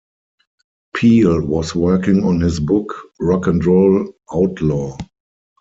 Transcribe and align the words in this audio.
Peel 0.95 1.45
was 1.45 1.75
working 1.75 2.23
on 2.23 2.41
his 2.41 2.59
book 2.59 2.91
"Rock 3.19 3.45
and 3.45 3.63
Roll 3.63 4.11
Outlaw". 4.33 4.97